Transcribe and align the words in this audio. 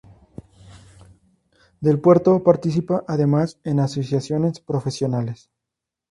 Del 1.79 1.99
Puerto 1.99 2.41
participa 2.43 3.03
además 3.07 3.59
en 3.63 3.79
asociaciones 3.79 4.59
profesionales. 4.59 5.51